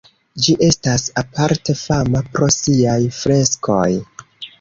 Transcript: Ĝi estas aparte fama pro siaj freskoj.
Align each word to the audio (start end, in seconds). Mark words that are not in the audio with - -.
Ĝi 0.43 0.53
estas 0.67 1.03
aparte 1.21 1.75
fama 1.81 2.21
pro 2.37 2.47
siaj 2.55 2.97
freskoj. 3.19 3.87